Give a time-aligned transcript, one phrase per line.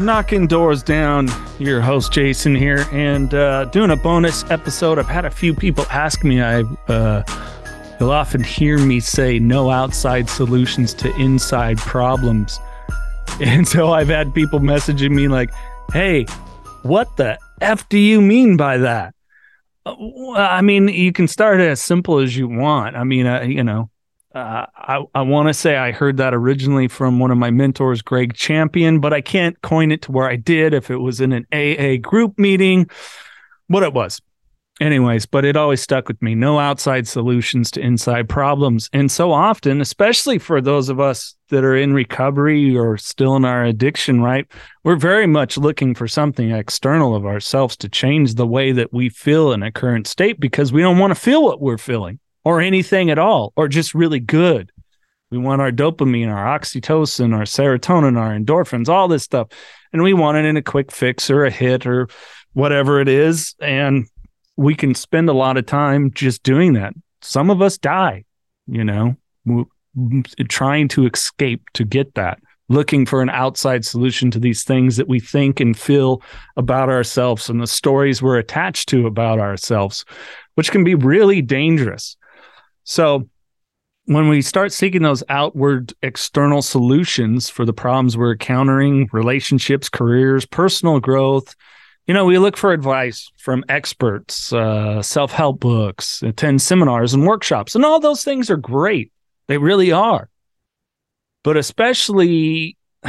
[0.00, 1.28] Knocking doors down
[1.58, 4.98] your host jason here and uh, doing a bonus episode.
[4.98, 6.40] I've had a few people ask me.
[6.40, 7.22] I uh,
[7.98, 12.58] you'll often hear me say no outside solutions to inside problems.
[13.40, 15.50] And so i've had people messaging me like
[15.94, 16.26] hey
[16.82, 19.14] what the f do you mean by that?
[19.86, 19.94] Uh,
[20.34, 22.96] i mean you can start as simple as you want.
[22.96, 23.88] I mean uh, you know
[24.34, 28.00] uh, I, I want to say I heard that originally from one of my mentors,
[28.00, 31.32] Greg Champion, but I can't coin it to where I did if it was in
[31.32, 32.88] an AA group meeting,
[33.66, 34.20] what it was.
[34.80, 36.34] Anyways, but it always stuck with me.
[36.34, 38.88] No outside solutions to inside problems.
[38.94, 43.44] And so often, especially for those of us that are in recovery or still in
[43.44, 44.46] our addiction, right?
[44.82, 49.10] We're very much looking for something external of ourselves to change the way that we
[49.10, 52.60] feel in a current state because we don't want to feel what we're feeling or
[52.60, 54.72] anything at all, or just really good.
[55.30, 59.48] We want our dopamine, our oxytocin, our serotonin, our endorphins, all this stuff.
[59.92, 62.08] And we want it in a quick fix or a hit or
[62.52, 63.54] whatever it is.
[63.60, 64.06] And
[64.56, 66.94] we can spend a lot of time just doing that.
[67.22, 68.24] Some of us die,
[68.66, 69.16] you know,
[70.48, 72.38] trying to escape to get that,
[72.68, 76.22] looking for an outside solution to these things that we think and feel
[76.56, 80.04] about ourselves and the stories we're attached to about ourselves,
[80.54, 82.16] which can be really dangerous.
[82.90, 83.28] So
[84.06, 90.44] when we start seeking those outward external solutions for the problems we're encountering, relationships, careers,
[90.44, 91.54] personal growth,
[92.08, 97.28] you know, we look for advice from experts, uh, self help books, attend seminars and
[97.28, 99.12] workshops, and all those things are great.
[99.46, 100.28] They really are.
[101.44, 102.76] But especially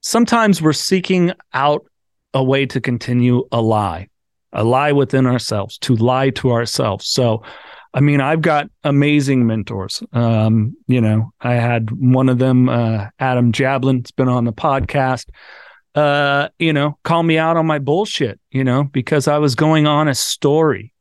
[0.00, 1.84] sometimes we're seeking out
[2.32, 4.08] a way to continue a lie
[4.52, 7.06] a lie within ourselves, to lie to ourselves.
[7.06, 7.42] So,
[7.94, 10.02] I mean, I've got amazing mentors.
[10.12, 14.52] Um, you know, I had one of them, uh, Adam Jablin, has been on the
[14.52, 15.28] podcast.
[15.94, 18.40] Uh, you know, call me out on my bullshit.
[18.50, 20.92] You know, because I was going on a story,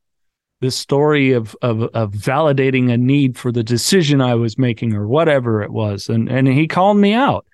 [0.59, 5.07] this story of of of validating a need for the decision I was making or
[5.07, 7.45] whatever it was, and and he called me out,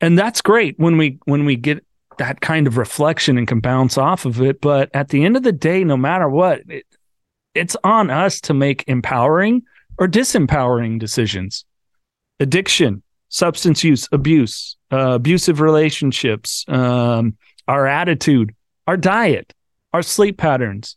[0.00, 1.84] and that's great when we when we get
[2.18, 4.60] that kind of reflection and can bounce off of it.
[4.60, 6.86] But at the end of the day, no matter what, it,
[7.54, 9.62] it's on us to make empowering
[9.98, 11.64] or disempowering decisions.
[12.40, 17.36] Addiction, substance use, abuse, uh, abusive relationships, um,
[17.68, 18.54] our attitude,
[18.86, 19.54] our diet,
[19.92, 20.96] our sleep patterns.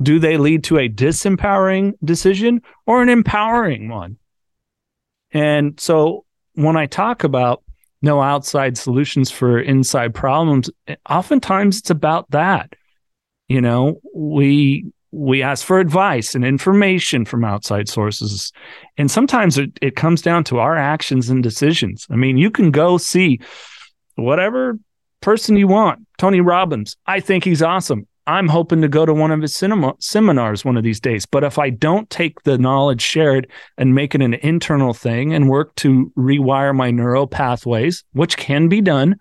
[0.00, 4.16] Do they lead to a disempowering decision or an empowering one?
[5.32, 6.24] And so
[6.54, 7.62] when I talk about
[8.02, 10.70] no outside solutions for inside problems
[11.08, 12.74] oftentimes it's about that.
[13.48, 18.52] You know we we ask for advice and information from outside sources
[18.98, 22.06] and sometimes it, it comes down to our actions and decisions.
[22.10, 23.40] I mean you can go see
[24.16, 24.78] whatever
[25.20, 26.06] person you want.
[26.18, 29.94] Tony robbins i think he's awesome I'm hoping to go to one of his cinema,
[30.00, 31.24] seminars one of these days.
[31.24, 35.48] But if I don't take the knowledge shared and make it an internal thing and
[35.48, 39.16] work to rewire my neural pathways, which can be done,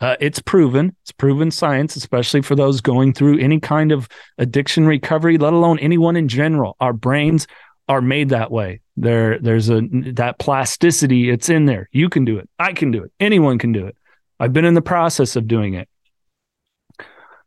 [0.00, 0.94] uh, it's proven.
[1.02, 4.08] It's proven science, especially for those going through any kind of
[4.38, 6.76] addiction recovery, let alone anyone in general.
[6.78, 7.48] Our brains
[7.88, 8.80] are made that way.
[8.96, 9.80] There, there's a
[10.12, 11.30] that plasticity.
[11.30, 11.88] It's in there.
[11.90, 12.48] You can do it.
[12.60, 13.10] I can do it.
[13.18, 13.96] Anyone can do it.
[14.38, 15.88] I've been in the process of doing it.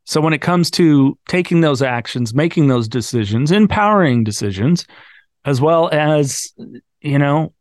[0.05, 4.85] So when it comes to taking those actions, making those decisions, empowering decisions,
[5.45, 6.53] as well as,
[7.01, 7.53] you know,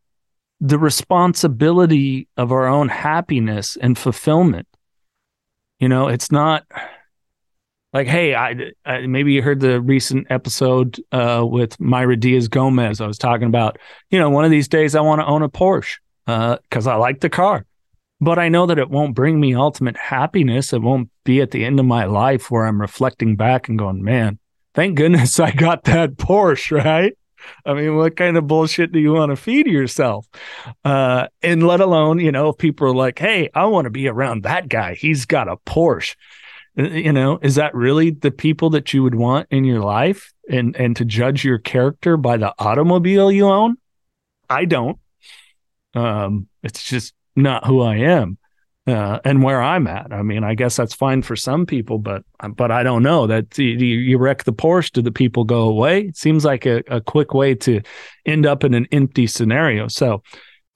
[0.61, 4.67] the responsibility of our own happiness and fulfillment.
[5.79, 6.65] You know, it's not
[7.93, 13.01] like, hey, I, I maybe you heard the recent episode uh, with Myra Diaz Gomez.
[13.01, 13.77] I was talking about,
[14.11, 16.95] you know, one of these days I want to own a Porsche because uh, I
[16.95, 17.65] like the car
[18.21, 20.73] but I know that it won't bring me ultimate happiness.
[20.73, 24.03] It won't be at the end of my life where I'm reflecting back and going,
[24.03, 24.39] man,
[24.73, 27.13] thank goodness I got that Porsche, right?
[27.65, 30.27] I mean, what kind of bullshit do you want to feed yourself?
[30.83, 34.07] Uh, and let alone, you know, if people are like, hey, I want to be
[34.07, 34.95] around that guy.
[34.95, 36.15] He's got a Porsche.
[36.77, 40.33] Uh, you know, is that really the people that you would want in your life
[40.49, 43.77] and and to judge your character by the automobile you own?
[44.49, 44.97] I don't.
[45.93, 48.37] Um, it's just not who I am
[48.87, 50.13] uh, and where I'm at.
[50.13, 52.23] I mean, I guess that's fine for some people, but
[52.55, 54.91] but I don't know that you, you wreck the Porsche.
[54.91, 56.01] Do the people go away?
[56.01, 57.81] It seems like a, a quick way to
[58.25, 59.87] end up in an empty scenario.
[59.87, 60.21] So.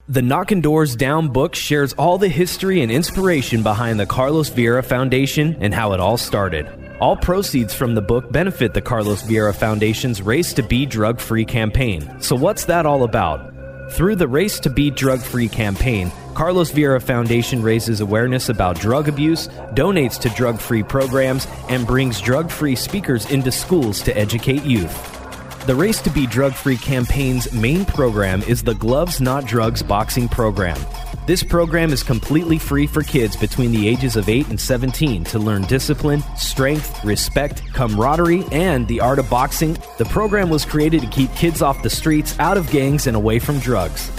[0.08, 4.84] The Knocking Doors Down book shares all the history and inspiration behind the Carlos Vieira
[4.84, 6.66] Foundation and how it all started.
[7.00, 11.44] All proceeds from the book benefit the Carlos Vieira Foundation's Race to Be Drug Free
[11.44, 12.20] campaign.
[12.20, 13.54] So, what's that all about?
[13.92, 19.08] Through the Race to Be Drug Free campaign, Carlos Vieira Foundation raises awareness about drug
[19.08, 24.62] abuse, donates to drug free programs, and brings drug free speakers into schools to educate
[24.62, 25.66] youth.
[25.66, 30.30] The Race to Be Drug Free campaign's main program is the Gloves Not Drugs boxing
[30.30, 30.80] program.
[31.26, 35.38] This program is completely free for kids between the ages of 8 and 17 to
[35.38, 39.76] learn discipline, strength, respect, camaraderie, and the art of boxing.
[39.98, 43.40] The program was created to keep kids off the streets, out of gangs, and away
[43.40, 44.10] from drugs.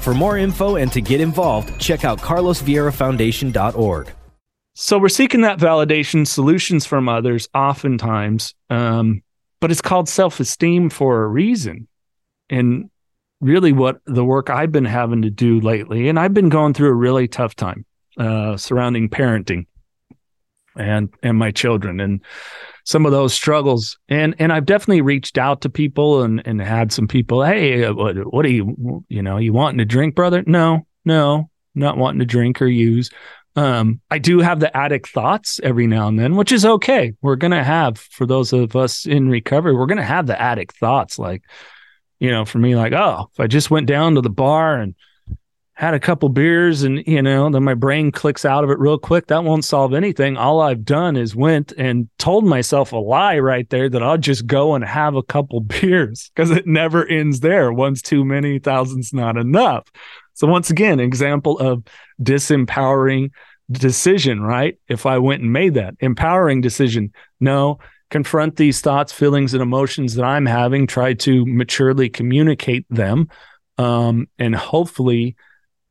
[0.00, 4.12] For more info and to get involved, check out carlosvieirafoundation.org.
[4.74, 9.22] So we're seeking that validation, solutions from others, oftentimes, um,
[9.60, 11.88] but it's called self-esteem for a reason.
[12.48, 12.90] And
[13.40, 16.90] really, what the work I've been having to do lately, and I've been going through
[16.90, 17.84] a really tough time
[18.16, 19.66] uh, surrounding parenting
[20.78, 22.20] and and my children, and
[22.84, 23.98] some of those struggles.
[24.08, 27.92] And and I've definitely reached out to people and and had some people, hey, uh,
[27.92, 30.42] what what are you you know you wanting to drink, brother?
[30.46, 33.10] No, no, not wanting to drink or use.
[33.56, 37.12] Um, I do have the addict thoughts every now and then, which is okay.
[37.20, 41.18] We're gonna have for those of us in recovery, we're gonna have the addict thoughts,
[41.18, 41.42] like
[42.20, 44.94] you know, for me, like oh, if I just went down to the bar and
[45.78, 48.98] had a couple beers and you know then my brain clicks out of it real
[48.98, 49.28] quick.
[49.28, 50.36] That won't solve anything.
[50.36, 54.46] All i've done is went and told myself a lie right there that i'll just
[54.46, 57.72] go and have a couple beers because it never ends there.
[57.72, 59.86] One's too many thousands not enough.
[60.34, 61.84] So once again example of
[62.20, 63.30] disempowering
[63.70, 64.78] decision right?
[64.88, 67.78] If i went and made that empowering decision no
[68.10, 73.28] confront these thoughts feelings and emotions that i'm having try to maturely communicate them
[73.76, 75.36] um, and hopefully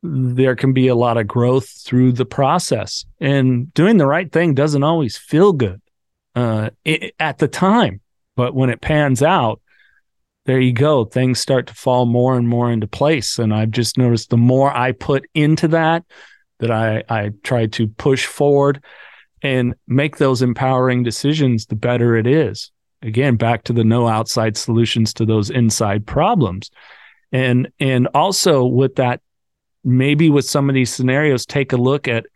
[0.02, 3.04] there can be a lot of growth through the process.
[3.20, 5.80] And doing the right thing doesn't always feel good
[6.34, 8.00] uh, it, at the time,
[8.36, 9.60] but when it pans out,
[10.46, 11.04] there you go.
[11.04, 13.38] Things start to fall more and more into place.
[13.38, 16.04] And I've just noticed the more I put into that,
[16.60, 18.82] that I, I try to push forward
[19.42, 22.70] and make those empowering decisions, the better it is.
[23.02, 26.70] Again, back to the no outside solutions to those inside problems.
[27.30, 29.20] And and also with that
[29.84, 32.26] maybe with some of these scenarios take a look at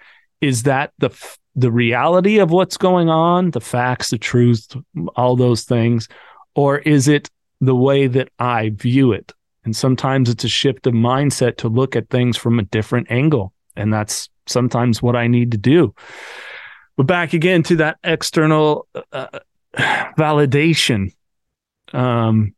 [0.41, 1.11] is that the
[1.55, 4.75] the reality of what's going on the facts the truth
[5.17, 6.09] all those things
[6.55, 7.31] or is it
[7.61, 9.33] the way that i view it?
[9.65, 13.53] And sometimes it's a shift of mindset to look at things from a different angle
[13.77, 15.95] and that's sometimes what i need to do.
[16.97, 19.39] But back again to that external uh,
[19.77, 21.15] validation.
[21.93, 22.55] Um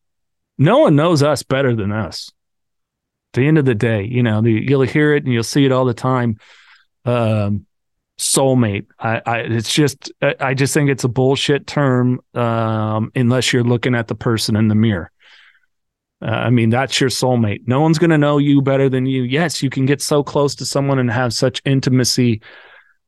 [0.57, 2.31] no one knows us better than us
[3.35, 5.73] the end of the day, you know, the, you'll hear it and you'll see it
[5.73, 6.39] all the time.
[7.05, 7.67] Um,
[8.19, 8.87] soulmate.
[8.99, 12.21] I, I, it's just, I just think it's a bullshit term.
[12.33, 15.11] Um, unless you're looking at the person in the mirror.
[16.23, 17.67] Uh, I mean, that's your soulmate.
[17.67, 19.25] No one's going to know you better than you.
[19.25, 22.41] Yes, you can get so close to someone and have such intimacy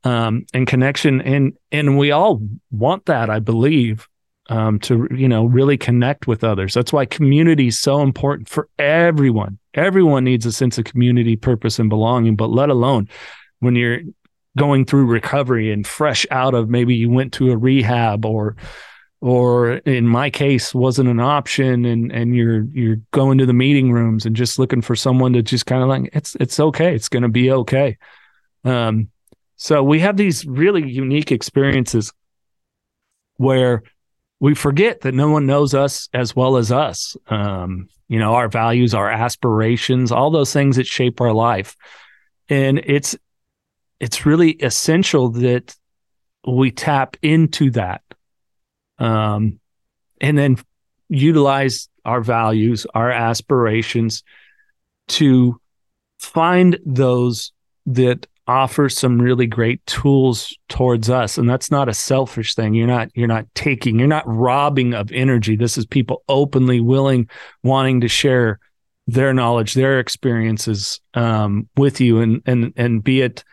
[0.03, 4.07] um, and connection, and and we all want that, I believe,
[4.49, 6.73] um, to you know really connect with others.
[6.73, 9.59] That's why community is so important for everyone.
[9.73, 13.09] Everyone needs a sense of community, purpose, and belonging, but let alone
[13.59, 13.99] when you're
[14.57, 18.55] going through recovery and fresh out of maybe you went to a rehab or
[19.21, 23.91] or in my case wasn't an option and and you're you're going to the meeting
[23.91, 27.09] rooms and just looking for someone to just kind of like it's it's okay it's
[27.09, 27.97] going to be okay
[28.63, 29.09] um
[29.55, 32.11] so we have these really unique experiences
[33.37, 33.83] where
[34.39, 37.15] we forget that no one knows us as well as us.
[37.27, 41.75] Um, you know, our values, our aspirations, all those things that shape our life.
[42.49, 43.15] And it's
[43.99, 45.75] it's really essential that
[46.47, 48.01] we tap into that.
[48.99, 49.59] Um,
[50.21, 50.57] and then
[51.09, 54.23] utilize our values, our aspirations
[55.07, 55.59] to
[56.19, 57.51] find those
[57.87, 61.37] that offer some really great tools towards us.
[61.37, 62.73] And that's not a selfish thing.
[62.73, 65.55] You're not you're not taking you're not robbing of energy.
[65.55, 67.29] This is people openly willing
[67.63, 68.59] wanting to share
[69.07, 73.43] their knowledge their experiences um, with you and and and be it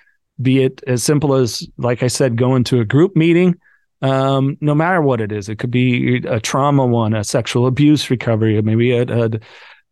[0.42, 3.54] be it as simple as like i said going to a group meeting.
[4.02, 8.10] Um, no matter what it is it could be a trauma one a sexual abuse
[8.10, 9.30] recovery maybe a, a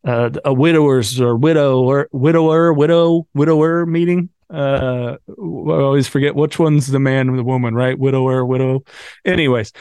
[0.04, 4.28] uh, a widowers or widow or widower, widow, widower meeting.
[4.52, 7.98] Uh, I always forget which one's the man and the woman, right?
[7.98, 8.84] Widower, widow.
[9.24, 9.72] Anyways,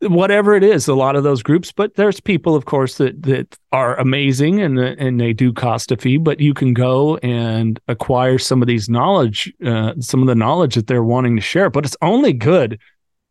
[0.00, 3.58] whatever it is, a lot of those groups, but there's people, of course, that that
[3.72, 8.38] are amazing and and they do cost a fee, but you can go and acquire
[8.38, 11.68] some of these knowledge, uh, some of the knowledge that they're wanting to share.
[11.68, 12.78] But it's only good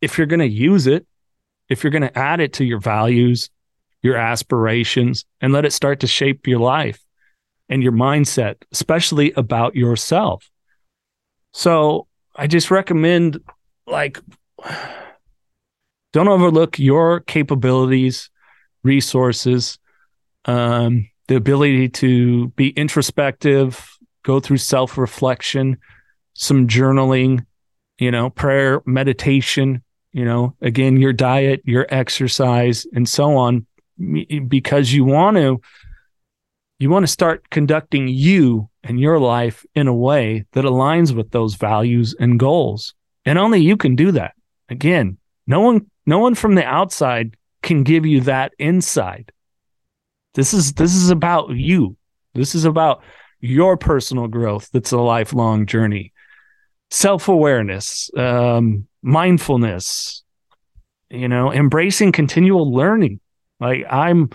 [0.00, 1.06] if you're going to use it,
[1.68, 3.50] if you're going to add it to your values,
[4.02, 7.00] your aspirations, and let it start to shape your life
[7.68, 10.48] and your mindset, especially about yourself.
[11.52, 13.40] So I just recommend
[13.86, 14.20] like
[16.12, 18.30] don't overlook your capabilities,
[18.82, 19.78] resources,
[20.44, 25.76] um, the ability to be introspective, go through self reflection,
[26.34, 27.44] some journaling,
[27.98, 33.66] you know, prayer, meditation, you know, again, your diet, your exercise, and so on,
[34.48, 35.60] because you want to.
[36.78, 41.30] You want to start conducting you and your life in a way that aligns with
[41.30, 42.94] those values and goals.
[43.24, 44.34] And only you can do that.
[44.68, 49.32] Again, no one no one from the outside can give you that insight.
[50.34, 51.96] This is this is about you.
[52.34, 53.02] This is about
[53.40, 54.70] your personal growth.
[54.72, 56.12] That's a lifelong journey.
[56.90, 60.22] Self awareness, um, mindfulness,
[61.10, 63.20] you know, embracing continual learning.
[63.60, 64.30] Like I'm,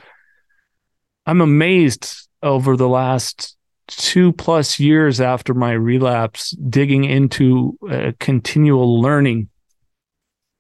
[1.26, 3.58] I'm amazed over the last
[3.88, 9.50] two plus years after my relapse, digging into uh, continual learning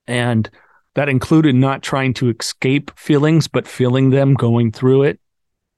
[0.07, 0.49] and
[0.95, 5.19] that included not trying to escape feelings, but feeling them going through it.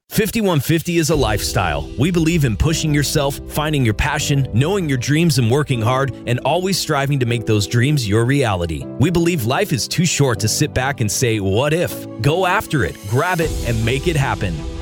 [0.10, 1.90] 5150 is a lifestyle.
[1.98, 6.40] We believe in pushing yourself, finding your passion, knowing your dreams, and working hard, and
[6.42, 8.86] always striving to make those dreams your reality.
[9.00, 12.06] We believe life is too short to sit back and say, What if?
[12.22, 14.54] Go after it, grab it, and make it happen.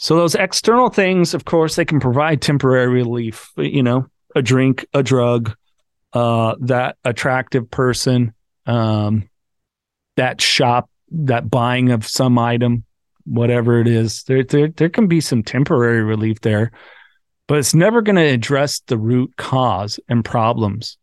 [0.00, 4.86] So those external things, of course, they can provide temporary relief, you know, a drink,
[4.94, 5.54] a drug,
[6.14, 8.32] uh, that attractive person,
[8.64, 9.28] um,
[10.16, 12.84] that shop, that buying of some item,
[13.26, 14.22] whatever it is.
[14.22, 16.72] There, there, there can be some temporary relief there,
[17.46, 20.96] but it's never going to address the root cause and problems.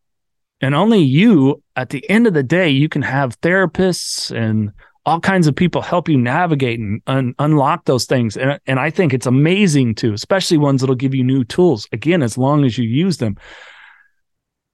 [0.60, 4.72] And only you, at the end of the day, you can have therapists and
[5.06, 8.36] all kinds of people help you navigate and un- unlock those things.
[8.36, 11.88] And, and I think it's amazing too, especially ones that'll give you new tools.
[11.92, 13.36] Again, as long as you use them.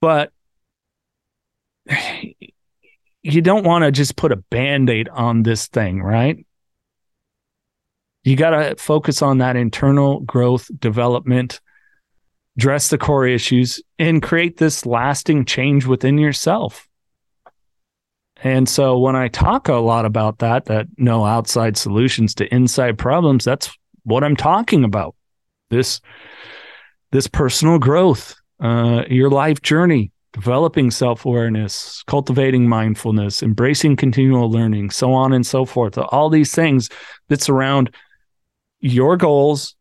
[0.01, 0.31] But
[3.23, 6.45] you don't want to just put a band aid on this thing, right?
[8.23, 11.61] You got to focus on that internal growth, development,
[12.57, 16.87] address the core issues, and create this lasting change within yourself.
[18.43, 22.97] And so when I talk a lot about that, that no outside solutions to inside
[22.97, 25.15] problems, that's what I'm talking about.
[25.69, 26.01] This
[27.11, 35.13] this personal growth, uh, your life journey, developing self-awareness, cultivating mindfulness, embracing continual learning, so
[35.13, 35.97] on and so forth.
[35.97, 36.89] All these things
[37.29, 37.95] that surround
[38.81, 39.75] your goals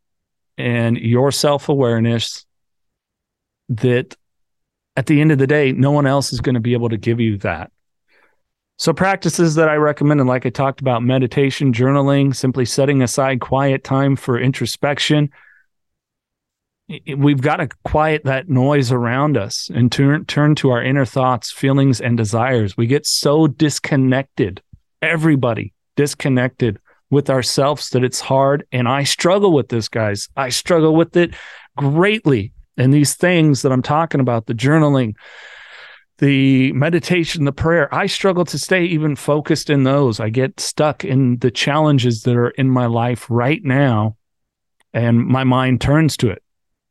[0.57, 2.47] and your self-awareness
[3.69, 4.17] that
[4.97, 6.97] at the end of the day, no one else is going to be able to
[6.97, 7.73] give you that.
[8.77, 13.41] So, practices that I recommend, and like I talked about, meditation, journaling, simply setting aside
[13.41, 15.31] quiet time for introspection.
[17.17, 21.51] We've got to quiet that noise around us and turn turn to our inner thoughts,
[21.51, 22.77] feelings, and desires.
[22.77, 24.61] We get so disconnected,
[25.01, 26.79] everybody disconnected
[27.11, 28.67] with ourselves that it's hard.
[28.73, 30.29] And I struggle with this, guys.
[30.37, 31.35] I struggle with it
[31.77, 32.53] greatly.
[32.77, 35.15] And these things that I'm talking about, the journaling,
[36.19, 40.21] the meditation, the prayer, I struggle to stay even focused in those.
[40.21, 44.17] I get stuck in the challenges that are in my life right now,
[44.93, 46.43] and my mind turns to it.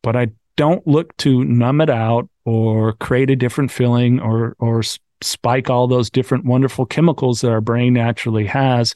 [0.01, 0.27] But I
[0.57, 4.83] don't look to numb it out or create a different feeling or or
[5.21, 8.93] spike all those different wonderful chemicals that our brain naturally has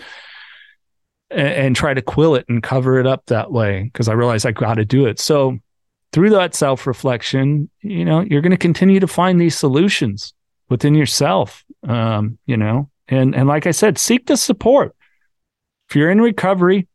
[1.32, 4.46] and, and try to quill it and cover it up that way because I realize
[4.46, 5.20] I got to do it.
[5.20, 5.58] So
[6.14, 10.34] through that self reflection, you know, you're going to continue to find these solutions
[10.70, 11.64] within yourself.
[11.88, 14.96] Um, you know, and and like I said, seek the support.
[15.90, 16.88] If you're in recovery,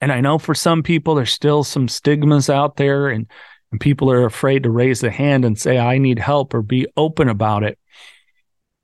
[0.00, 3.26] And I know for some people, there's still some stigmas out there, and,
[3.72, 6.86] and people are afraid to raise the hand and say, I need help or be
[6.96, 7.78] open about it.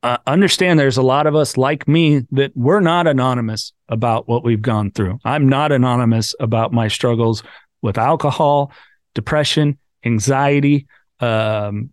[0.03, 4.45] Uh, understand there's a lot of us like me that we're not anonymous about what
[4.45, 5.19] we've gone through.
[5.25, 7.43] I'm not anonymous about my struggles
[7.81, 8.73] with alcohol,
[9.15, 10.87] depression, anxiety,
[11.21, 11.91] um,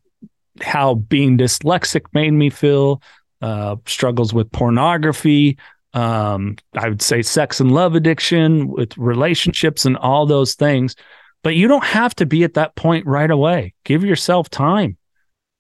[0.62, 3.02] how being dyslexic made me feel,
[3.42, 5.58] uh, struggles with pornography,
[5.94, 10.96] um, I would say sex and love addiction, with relationships and all those things.
[11.44, 13.74] But you don't have to be at that point right away.
[13.84, 14.98] Give yourself time.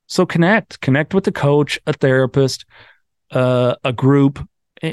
[0.08, 2.66] So connect, connect with a coach, a therapist,
[3.32, 4.46] uh, a group,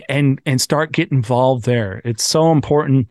[0.08, 2.00] and and start get involved there.
[2.04, 3.08] It's so important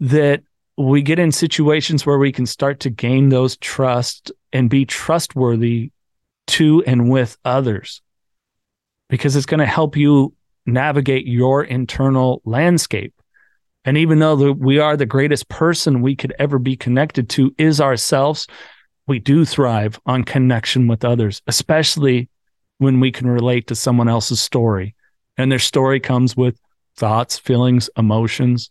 [0.00, 0.42] that
[0.78, 5.90] we get in situations where we can start to gain those trust and be trustworthy
[6.46, 8.00] to and with others
[9.08, 10.34] because it's going to help you
[10.66, 13.12] navigate your internal landscape.
[13.84, 17.52] And even though the, we are the greatest person we could ever be connected to
[17.58, 18.46] is ourselves,
[19.08, 22.28] we do thrive on connection with others, especially
[22.76, 24.94] when we can relate to someone else's story.
[25.36, 26.60] And their story comes with
[26.96, 28.70] thoughts, feelings, emotions,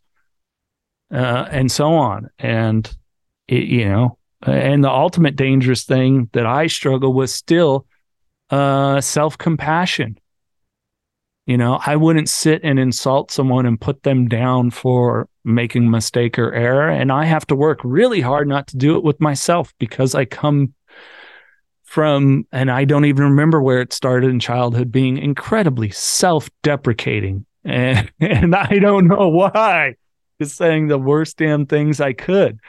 [1.12, 2.30] uh, and so on.
[2.40, 2.90] And,
[3.48, 7.86] it, you know, and the ultimate dangerous thing that I struggle with still
[8.50, 10.18] uh, self compassion.
[11.46, 16.38] You know, I wouldn't sit and insult someone and put them down for making mistake
[16.38, 16.90] or error.
[16.90, 20.26] And I have to work really hard not to do it with myself because I
[20.26, 20.74] come
[21.84, 27.46] from, and I don't even remember where it started in childhood, being incredibly self deprecating.
[27.64, 29.96] And, and I don't know why,
[30.40, 32.60] just saying the worst damn things I could.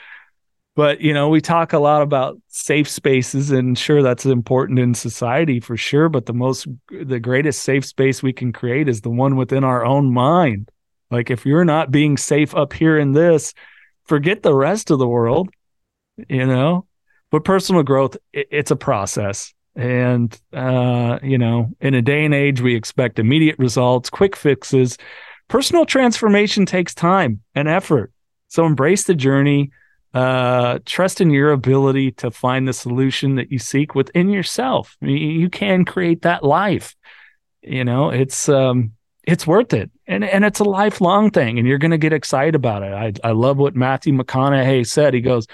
[0.77, 4.95] But you know we talk a lot about safe spaces and sure that's important in
[4.95, 9.11] society for sure but the most the greatest safe space we can create is the
[9.11, 10.71] one within our own mind.
[11.11, 13.55] Like if you're not being safe up here in this
[14.05, 15.51] forget the rest of the world
[16.29, 16.87] you know?
[17.31, 19.53] But personal growth it, it's a process.
[19.75, 24.97] And uh you know in a day and age we expect immediate results quick fixes
[25.49, 28.13] personal transformation takes time and effort
[28.49, 29.71] so embrace the journey
[30.15, 34.97] uh, trust in your ability to find the solution that you seek within yourself.
[35.01, 36.97] You can create that life.
[37.63, 41.79] You know, it's um, it's worth it, and and it's a lifelong thing, and you're
[41.79, 42.93] going to get excited about it.
[42.93, 45.13] I I love what Matthew McConaughey said.
[45.13, 45.47] He goes,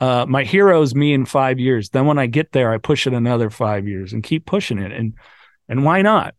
[0.00, 1.90] uh, "My hero is me in five years.
[1.90, 4.92] Then when I get there, I push it another five years and keep pushing it,
[4.92, 5.14] and
[5.68, 6.34] and why not?"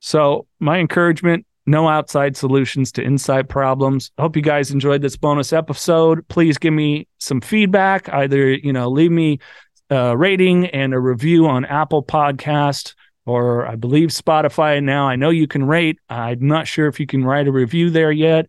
[0.00, 4.10] So my encouragement no outside solutions to inside problems.
[4.18, 6.26] Hope you guys enjoyed this bonus episode.
[6.28, 8.08] Please give me some feedback.
[8.08, 9.40] Either, you know, leave me
[9.90, 12.94] a rating and a review on Apple Podcast
[13.26, 15.08] or I believe Spotify now.
[15.08, 15.98] I know you can rate.
[16.08, 18.46] I'm not sure if you can write a review there yet.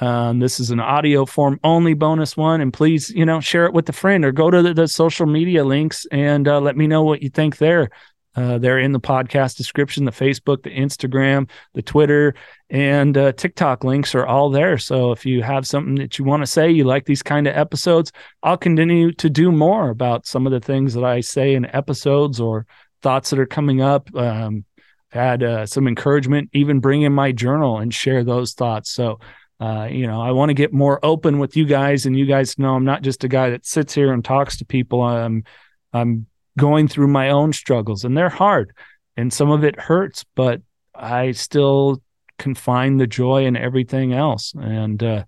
[0.00, 2.60] Um, this is an audio form only bonus one.
[2.60, 5.26] And please, you know, share it with a friend or go to the, the social
[5.26, 7.90] media links and uh, let me know what you think there.
[8.38, 10.04] Uh, they're in the podcast description.
[10.04, 12.34] The Facebook, the Instagram, the Twitter,
[12.70, 14.78] and uh, TikTok links are all there.
[14.78, 17.56] So if you have something that you want to say, you like these kind of
[17.56, 18.12] episodes,
[18.44, 22.38] I'll continue to do more about some of the things that I say in episodes
[22.38, 22.64] or
[23.02, 24.08] thoughts that are coming up.
[24.14, 24.64] Um,
[25.10, 28.90] had uh, some encouragement, even bring in my journal and share those thoughts.
[28.90, 29.18] So,
[29.58, 32.56] uh, you know, I want to get more open with you guys, and you guys
[32.58, 35.02] know I'm not just a guy that sits here and talks to people.
[35.02, 35.44] I'm,
[35.92, 36.26] I'm
[36.58, 38.72] going through my own struggles and they're hard
[39.18, 40.62] and some of it hurts, but
[40.94, 42.00] I still
[42.38, 44.54] can find the joy in everything else.
[44.54, 45.24] And uh,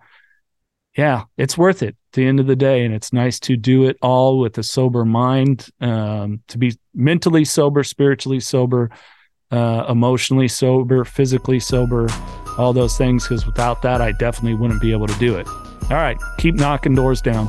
[0.96, 2.84] yeah, it's worth it at the end of the day.
[2.84, 7.44] And it's nice to do it all with a sober mind, um, to be mentally
[7.44, 8.90] sober, spiritually sober,
[9.50, 12.06] uh, emotionally sober, physically sober,
[12.58, 13.24] all those things.
[13.24, 15.48] Because without that, I definitely wouldn't be able to do it.
[15.48, 17.48] All right, keep knocking doors down.